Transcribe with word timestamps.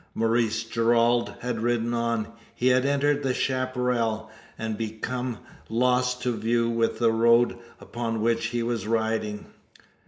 Maurice 0.15 0.63
Gerald 0.63 1.31
had 1.41 1.61
ridden 1.61 1.93
on. 1.93 2.29
He 2.55 2.69
had 2.69 2.87
entered 2.87 3.21
the 3.21 3.35
chapparal; 3.35 4.31
and 4.57 4.75
become 4.75 5.37
lost 5.69 6.23
to 6.23 6.35
view 6.35 6.67
with 6.71 6.97
the 6.97 7.11
road 7.11 7.55
upon 7.79 8.21
which 8.21 8.45
he 8.47 8.63
was 8.63 8.87
riding. 8.87 9.45